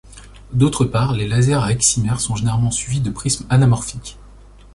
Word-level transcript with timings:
D’autre 0.51 0.85
part, 0.85 1.13
les 1.13 1.27
lasers 1.27 1.53
à 1.63 1.69
excimère 1.69 2.19
sont 2.19 2.35
généralement 2.35 2.71
suivis 2.71 3.01
de 3.01 3.11
prismes 3.11 3.45
anamorphiques. 3.51 4.17